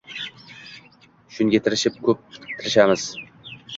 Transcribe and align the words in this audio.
Shunga 1.35 1.59
tirishib, 1.67 1.99
ko‘p 2.09 2.25
tirmashamiz. 2.39 3.05